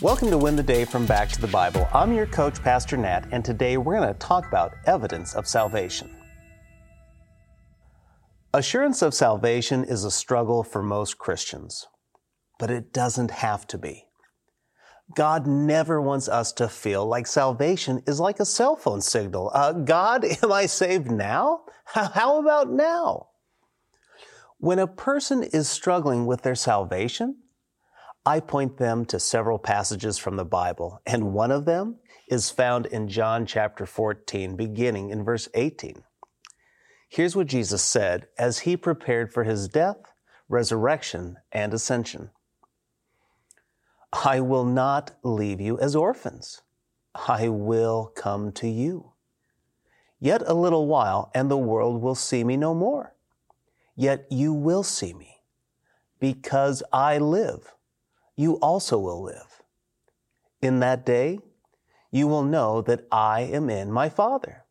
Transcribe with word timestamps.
Welcome 0.00 0.30
to 0.30 0.38
Win 0.38 0.56
the 0.56 0.62
Day 0.62 0.84
from 0.84 1.06
Back 1.06 1.28
to 1.30 1.40
the 1.40 1.48
Bible. 1.48 1.88
I'm 1.92 2.12
your 2.12 2.26
coach, 2.26 2.62
Pastor 2.62 2.96
Nat, 2.96 3.26
and 3.30 3.44
today 3.44 3.76
we're 3.76 3.96
going 3.96 4.08
to 4.12 4.18
talk 4.18 4.46
about 4.46 4.74
evidence 4.86 5.34
of 5.34 5.46
salvation. 5.46 6.10
Assurance 8.54 9.02
of 9.02 9.12
salvation 9.12 9.84
is 9.84 10.04
a 10.04 10.10
struggle 10.10 10.62
for 10.62 10.82
most 10.82 11.18
Christians, 11.18 11.86
but 12.58 12.70
it 12.70 12.92
doesn't 12.92 13.30
have 13.30 13.66
to 13.66 13.78
be. 13.78 14.06
God 15.14 15.46
never 15.46 16.00
wants 16.00 16.28
us 16.28 16.52
to 16.54 16.68
feel 16.68 17.06
like 17.06 17.26
salvation 17.26 18.02
is 18.06 18.18
like 18.18 18.40
a 18.40 18.46
cell 18.46 18.76
phone 18.76 19.00
signal. 19.00 19.50
Uh, 19.54 19.72
God, 19.72 20.24
am 20.42 20.52
I 20.52 20.66
saved 20.66 21.10
now? 21.10 21.62
How 21.84 22.40
about 22.40 22.70
now? 22.70 23.28
When 24.58 24.78
a 24.78 24.86
person 24.86 25.42
is 25.42 25.68
struggling 25.68 26.24
with 26.26 26.42
their 26.42 26.54
salvation, 26.54 27.42
I 28.28 28.40
point 28.40 28.76
them 28.76 29.04
to 29.06 29.20
several 29.20 29.56
passages 29.56 30.18
from 30.18 30.34
the 30.34 30.44
Bible, 30.44 31.00
and 31.06 31.32
one 31.32 31.52
of 31.52 31.64
them 31.64 32.00
is 32.28 32.50
found 32.50 32.86
in 32.86 33.06
John 33.06 33.46
chapter 33.46 33.86
14, 33.86 34.56
beginning 34.56 35.10
in 35.10 35.22
verse 35.22 35.48
18. 35.54 36.02
Here's 37.08 37.36
what 37.36 37.46
Jesus 37.46 37.84
said 37.84 38.26
as 38.36 38.58
he 38.58 38.76
prepared 38.76 39.32
for 39.32 39.44
his 39.44 39.68
death, 39.68 40.12
resurrection, 40.48 41.36
and 41.52 41.72
ascension. 41.72 42.30
I 44.12 44.40
will 44.40 44.64
not 44.64 45.12
leave 45.22 45.60
you 45.60 45.78
as 45.78 45.94
orphans. 45.94 46.62
I 47.28 47.48
will 47.48 48.10
come 48.16 48.50
to 48.54 48.66
you. 48.66 49.12
Yet 50.18 50.42
a 50.44 50.54
little 50.54 50.88
while, 50.88 51.30
and 51.32 51.48
the 51.48 51.56
world 51.56 52.02
will 52.02 52.16
see 52.16 52.42
me 52.42 52.56
no 52.56 52.74
more. 52.74 53.14
Yet 53.94 54.26
you 54.32 54.52
will 54.52 54.82
see 54.82 55.14
me. 55.14 55.42
Because 56.18 56.82
I 56.92 57.18
live, 57.18 57.75
you 58.36 58.54
also 58.56 58.98
will 58.98 59.22
live. 59.22 59.62
In 60.60 60.80
that 60.80 61.04
day, 61.04 61.40
you 62.10 62.26
will 62.28 62.44
know 62.44 62.82
that 62.82 63.06
I 63.10 63.40
am 63.40 63.68
in 63.68 63.90
my 63.90 64.08
Father, 64.08 64.64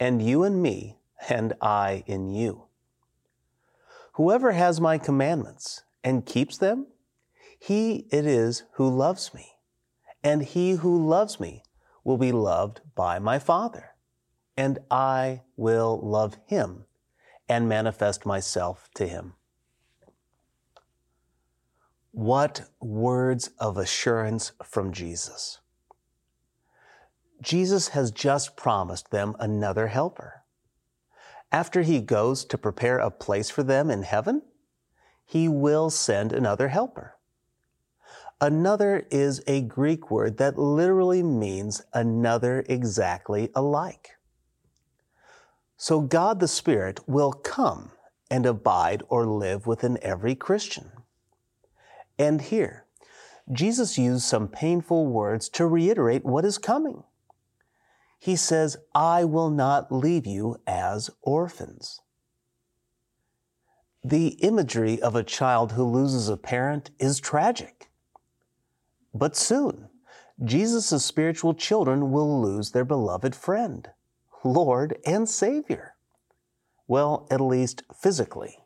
and 0.00 0.20
you 0.20 0.42
in 0.44 0.60
me, 0.60 0.98
and 1.28 1.52
I 1.60 2.02
in 2.06 2.28
you. 2.28 2.64
Whoever 4.14 4.52
has 4.52 4.80
my 4.80 4.98
commandments 4.98 5.84
and 6.02 6.26
keeps 6.26 6.58
them, 6.58 6.86
he 7.58 8.06
it 8.10 8.26
is 8.26 8.64
who 8.72 8.88
loves 8.88 9.32
me, 9.32 9.52
and 10.22 10.42
he 10.42 10.72
who 10.72 11.08
loves 11.08 11.38
me 11.38 11.62
will 12.04 12.18
be 12.18 12.32
loved 12.32 12.80
by 12.94 13.18
my 13.18 13.38
Father, 13.38 13.94
and 14.56 14.78
I 14.90 15.42
will 15.56 16.00
love 16.02 16.36
him 16.46 16.86
and 17.48 17.68
manifest 17.68 18.26
myself 18.26 18.88
to 18.94 19.06
him. 19.06 19.34
What 22.12 22.68
words 22.78 23.48
of 23.58 23.78
assurance 23.78 24.52
from 24.62 24.92
Jesus! 24.92 25.60
Jesus 27.40 27.88
has 27.88 28.10
just 28.10 28.54
promised 28.54 29.10
them 29.10 29.34
another 29.40 29.86
helper. 29.86 30.42
After 31.50 31.80
he 31.80 32.02
goes 32.02 32.44
to 32.44 32.58
prepare 32.58 32.98
a 32.98 33.10
place 33.10 33.48
for 33.48 33.62
them 33.62 33.90
in 33.90 34.02
heaven, 34.02 34.42
he 35.24 35.48
will 35.48 35.88
send 35.88 36.34
another 36.34 36.68
helper. 36.68 37.16
Another 38.42 39.06
is 39.10 39.42
a 39.46 39.62
Greek 39.62 40.10
word 40.10 40.36
that 40.36 40.58
literally 40.58 41.22
means 41.22 41.80
another 41.94 42.62
exactly 42.68 43.48
alike. 43.54 44.16
So 45.78 46.02
God 46.02 46.40
the 46.40 46.48
Spirit 46.48 47.00
will 47.08 47.32
come 47.32 47.92
and 48.30 48.44
abide 48.44 49.02
or 49.08 49.26
live 49.26 49.66
within 49.66 49.98
every 50.02 50.34
Christian. 50.34 50.92
And 52.18 52.40
here, 52.40 52.86
Jesus 53.50 53.98
used 53.98 54.22
some 54.22 54.48
painful 54.48 55.06
words 55.06 55.48
to 55.50 55.66
reiterate 55.66 56.24
what 56.24 56.44
is 56.44 56.58
coming. 56.58 57.02
He 58.18 58.36
says, 58.36 58.76
I 58.94 59.24
will 59.24 59.50
not 59.50 59.90
leave 59.90 60.26
you 60.26 60.56
as 60.66 61.10
orphans. 61.22 62.00
The 64.04 64.28
imagery 64.40 65.00
of 65.00 65.16
a 65.16 65.24
child 65.24 65.72
who 65.72 65.84
loses 65.84 66.28
a 66.28 66.36
parent 66.36 66.90
is 66.98 67.20
tragic. 67.20 67.90
But 69.14 69.36
soon, 69.36 69.88
Jesus' 70.42 71.04
spiritual 71.04 71.54
children 71.54 72.10
will 72.10 72.40
lose 72.40 72.70
their 72.70 72.84
beloved 72.84 73.34
friend, 73.34 73.88
Lord 74.44 74.98
and 75.04 75.28
Savior. 75.28 75.94
Well, 76.88 77.26
at 77.30 77.40
least 77.40 77.82
physically. 77.94 78.58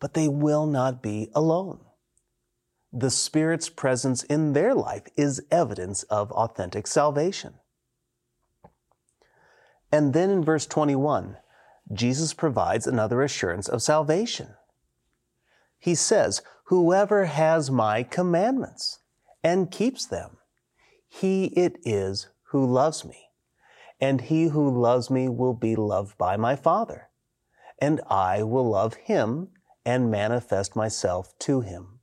But 0.00 0.14
they 0.14 0.28
will 0.28 0.66
not 0.66 1.02
be 1.02 1.30
alone. 1.34 1.80
The 2.92 3.10
Spirit's 3.10 3.70
presence 3.70 4.22
in 4.24 4.52
their 4.52 4.74
life 4.74 5.04
is 5.16 5.42
evidence 5.50 6.02
of 6.04 6.30
authentic 6.32 6.86
salvation. 6.86 7.54
And 9.90 10.12
then 10.12 10.28
in 10.28 10.44
verse 10.44 10.66
21, 10.66 11.38
Jesus 11.92 12.34
provides 12.34 12.86
another 12.86 13.22
assurance 13.22 13.68
of 13.68 13.82
salvation. 13.82 14.54
He 15.78 15.94
says, 15.94 16.42
Whoever 16.64 17.24
has 17.24 17.70
my 17.70 18.02
commandments 18.02 19.00
and 19.42 19.70
keeps 19.70 20.06
them. 20.06 20.36
He 21.08 21.46
it 21.46 21.78
is 21.84 22.28
who 22.44 22.64
loves 22.64 23.04
me, 23.04 23.30
and 24.00 24.20
he 24.20 24.48
who 24.48 24.70
loves 24.70 25.10
me 25.10 25.28
will 25.28 25.54
be 25.54 25.76
loved 25.76 26.16
by 26.16 26.36
my 26.36 26.56
Father, 26.56 27.08
and 27.78 28.00
I 28.08 28.42
will 28.42 28.68
love 28.70 28.94
him 28.94 29.48
and 29.84 30.10
manifest 30.10 30.76
myself 30.76 31.38
to 31.40 31.60
him. 31.60 32.00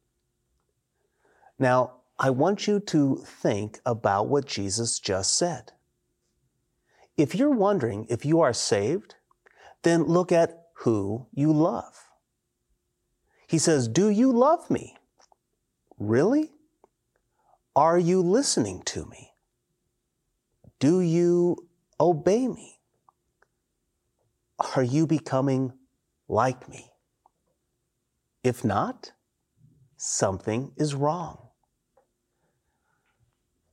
Now, 1.60 1.92
I 2.18 2.30
want 2.30 2.68
you 2.68 2.80
to 2.80 3.24
think 3.26 3.80
about 3.86 4.28
what 4.28 4.46
Jesus 4.46 5.00
just 5.00 5.38
said. 5.38 5.74
If 7.18 7.36
you're 7.36 7.52
wondering 7.52 8.08
if 8.10 8.26
you 8.26 8.40
are 8.40 8.54
saved, 8.54 9.16
then 9.84 10.04
look 10.04 10.32
at 10.32 10.68
who 10.80 11.28
you 11.34 11.52
love. 11.52 12.10
He 13.48 13.58
says, 13.58 13.88
Do 13.88 14.10
you 14.10 14.32
love 14.32 14.70
me? 14.70 14.96
Really? 15.98 16.52
Are 17.76 18.00
you 18.00 18.22
listening 18.22 18.82
to 18.86 19.06
me? 19.06 19.32
Do 20.80 21.02
you 21.02 21.58
obey 22.00 22.48
me? 22.48 22.80
Are 24.76 24.84
you 24.84 25.06
becoming 25.06 25.74
like 26.28 26.70
me? 26.70 26.92
If 28.44 28.64
not, 28.64 29.12
something 29.98 30.72
is 30.78 30.96
wrong. 30.96 31.49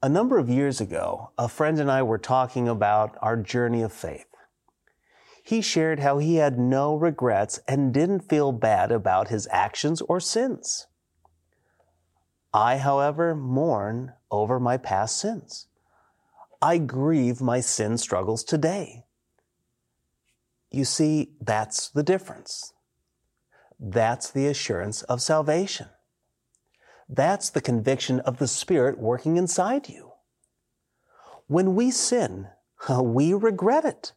A 0.06 0.09
number 0.09 0.39
of 0.39 0.49
years 0.49 0.81
ago, 0.81 1.33
a 1.37 1.49
friend 1.49 1.81
and 1.81 1.91
I 1.91 2.05
were 2.05 2.17
talking 2.17 2.69
about 2.69 3.19
our 3.21 3.37
journey 3.37 3.83
of 3.83 3.93
faith. 3.93 4.28
He 5.43 5.61
shared 5.61 5.99
how 5.99 6.19
he 6.19 6.37
had 6.37 6.61
no 6.61 6.94
regrets 6.94 7.59
and 7.67 7.93
didn't 7.93 8.28
feel 8.28 8.53
bad 8.53 8.93
about 8.93 9.31
his 9.31 9.49
actions 9.50 10.00
or 10.03 10.21
sins. 10.21 10.87
I, 12.55 12.77
however, 12.77 13.34
mourn 13.34 14.12
over 14.31 14.61
my 14.61 14.77
past 14.77 15.19
sins. 15.19 15.67
I 16.62 16.78
grieve 16.78 17.41
my 17.41 17.59
sin 17.59 17.99
struggles 17.99 18.44
today. 18.44 19.06
You 20.71 20.84
see, 20.84 21.33
that's 21.41 21.88
the 21.91 22.05
difference. 22.05 22.73
That's 23.81 24.31
the 24.31 24.47
assurance 24.47 25.03
of 25.03 25.21
salvation. 25.21 25.88
That's 27.09 27.50
the 27.50 27.61
conviction 27.61 28.21
of 28.21 28.39
the 28.39 28.49
Spirit 28.49 28.99
working 28.99 29.37
inside 29.37 29.89
you. 29.89 30.12
When 31.47 31.75
we 31.75 31.91
sin, 31.91 32.49
we 32.91 33.33
regret 33.33 33.84
it. 33.84 34.12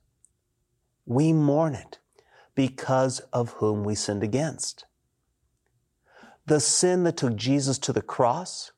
We 1.06 1.34
mourn 1.34 1.76
it 1.76 2.00
because 2.56 3.20
of 3.32 3.54
whom 3.54 3.84
we 3.84 3.96
sinned 3.96 4.24
against. 4.24 4.86
The 6.46 6.60
sin 6.60 7.04
that 7.04 7.18
took 7.18 7.36
Jesus 7.36 7.78
to 7.80 7.94
the 7.94 8.02
cross 8.02 8.72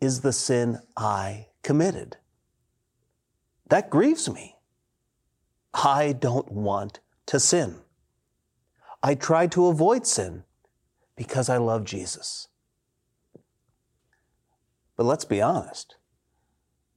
is 0.00 0.20
the 0.20 0.32
sin 0.32 0.80
I 0.96 1.48
committed. 1.62 2.16
That 3.68 3.90
grieves 3.90 4.28
me. 4.28 4.56
I 5.74 6.12
don't 6.12 6.50
want 6.50 7.00
to 7.26 7.40
sin. 7.40 7.80
I 9.02 9.14
try 9.14 9.46
to 9.48 9.66
avoid 9.66 10.06
sin 10.06 10.44
because 11.16 11.48
I 11.48 11.56
love 11.58 11.84
Jesus. 11.84 12.48
But 14.96 15.04
let's 15.04 15.24
be 15.24 15.42
honest. 15.42 15.96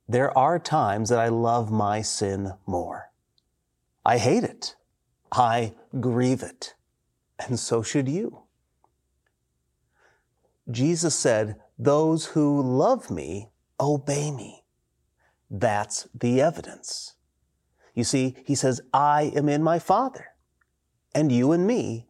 There 0.07 0.35
are 0.37 0.57
times 0.57 1.09
that 1.09 1.19
I 1.19 1.27
love 1.27 1.71
my 1.71 2.01
sin 2.01 2.53
more. 2.65 3.11
I 4.05 4.17
hate 4.17 4.43
it. 4.43 4.75
I 5.31 5.73
grieve 5.99 6.41
it. 6.41 6.73
And 7.47 7.59
so 7.59 7.83
should 7.83 8.09
you. 8.09 8.43
Jesus 10.69 11.15
said, 11.15 11.57
Those 11.77 12.27
who 12.27 12.61
love 12.61 13.11
me 13.11 13.49
obey 13.79 14.31
me. 14.31 14.63
That's 15.49 16.07
the 16.13 16.41
evidence. 16.41 17.15
You 17.95 18.03
see, 18.03 18.35
he 18.45 18.55
says, 18.55 18.81
I 18.93 19.31
am 19.35 19.49
in 19.49 19.63
my 19.63 19.79
Father, 19.79 20.27
and 21.13 21.31
you 21.31 21.51
in 21.51 21.65
me, 21.65 22.07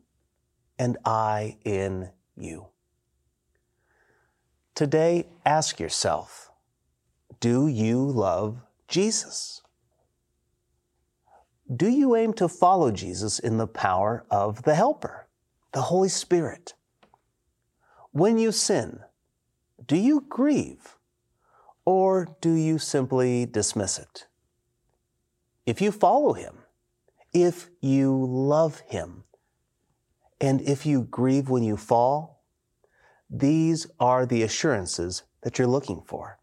and 0.78 0.98
I 1.06 1.58
in 1.64 2.10
you. 2.36 2.68
Today, 4.80 5.28
ask 5.46 5.78
yourself 5.78 6.52
Do 7.42 7.68
you 7.68 8.02
love 8.02 8.62
Jesus? 8.88 9.62
Do 11.76 11.90
you 11.90 12.16
aim 12.16 12.32
to 12.36 12.48
follow 12.48 12.90
Jesus 12.90 13.40
in 13.40 13.58
the 13.58 13.68
power 13.68 14.24
of 14.32 14.64
the 14.64 14.76
Helper, 14.76 15.28
the 15.74 15.82
Holy 15.82 16.08
Spirit? 16.08 16.76
When 18.14 18.38
you 18.38 18.54
sin, 18.54 19.02
do 19.86 19.98
you 19.98 20.26
grieve 20.30 20.96
or 21.84 22.38
do 22.40 22.54
you 22.54 22.80
simply 22.80 23.46
dismiss 23.46 24.00
it? 24.00 24.28
If 25.66 25.82
you 25.82 25.92
follow 25.92 26.32
Him, 26.32 26.60
if 27.34 27.70
you 27.82 28.16
love 28.26 28.80
Him, 28.88 29.26
and 30.40 30.62
if 30.62 30.86
you 30.86 31.02
grieve 31.02 31.50
when 31.50 31.64
you 31.64 31.76
fall, 31.76 32.39
these 33.30 33.88
are 34.00 34.26
the 34.26 34.44
assurances 34.44 35.24
that 35.42 35.58
you're 35.58 35.68
looking 35.68 36.02
for. 36.02 36.40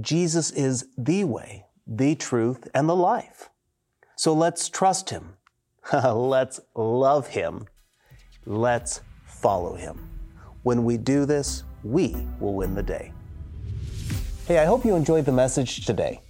Jesus 0.00 0.50
is 0.52 0.86
the 0.96 1.24
way, 1.24 1.66
the 1.86 2.14
truth, 2.14 2.68
and 2.74 2.88
the 2.88 2.96
life. 2.96 3.50
So 4.16 4.32
let's 4.32 4.68
trust 4.68 5.10
Him. 5.10 5.34
let's 5.92 6.60
love 6.74 7.28
Him. 7.28 7.66
Let's 8.46 9.00
follow 9.24 9.74
Him. 9.74 10.08
When 10.62 10.84
we 10.84 10.96
do 10.96 11.24
this, 11.26 11.64
we 11.82 12.26
will 12.38 12.54
win 12.54 12.74
the 12.74 12.82
day. 12.82 13.12
Hey, 14.46 14.58
I 14.58 14.64
hope 14.64 14.84
you 14.84 14.94
enjoyed 14.94 15.24
the 15.24 15.32
message 15.32 15.84
today. 15.86 16.20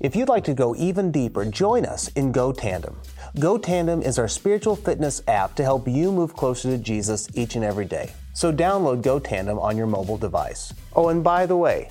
If 0.00 0.14
you'd 0.14 0.28
like 0.28 0.44
to 0.44 0.54
go 0.54 0.74
even 0.76 1.10
deeper, 1.10 1.44
join 1.44 1.86
us 1.86 2.08
in 2.08 2.32
Go 2.32 2.52
Tandem. 2.52 2.96
Go 3.38 3.56
Tandem 3.56 4.02
is 4.02 4.18
our 4.18 4.28
spiritual 4.28 4.76
fitness 4.76 5.22
app 5.26 5.54
to 5.54 5.62
help 5.62 5.88
you 5.88 6.12
move 6.12 6.34
closer 6.34 6.70
to 6.70 6.78
Jesus 6.78 7.28
each 7.34 7.54
and 7.56 7.64
every 7.64 7.86
day. 7.86 8.12
So 8.36 8.52
download 8.52 9.00
GoTandem 9.00 9.58
on 9.62 9.78
your 9.78 9.86
mobile 9.86 10.18
device. 10.18 10.74
Oh, 10.94 11.08
and 11.08 11.24
by 11.24 11.46
the 11.46 11.56
way, 11.56 11.88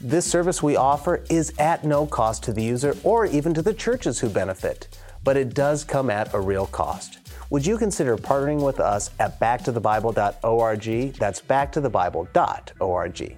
this 0.00 0.24
service 0.24 0.62
we 0.62 0.74
offer 0.74 1.22
is 1.28 1.52
at 1.58 1.84
no 1.84 2.06
cost 2.06 2.42
to 2.44 2.52
the 2.54 2.62
user 2.62 2.96
or 3.04 3.26
even 3.26 3.52
to 3.52 3.60
the 3.60 3.74
churches 3.74 4.18
who 4.18 4.30
benefit, 4.30 4.88
but 5.22 5.36
it 5.36 5.52
does 5.52 5.84
come 5.84 6.08
at 6.08 6.32
a 6.32 6.40
real 6.40 6.64
cost. 6.66 7.18
Would 7.50 7.66
you 7.66 7.76
consider 7.76 8.16
partnering 8.16 8.64
with 8.64 8.80
us 8.80 9.10
at 9.18 9.38
backtothebible.org? 9.38 11.12
That's 11.16 11.42
backtothebible.org. 11.42 13.36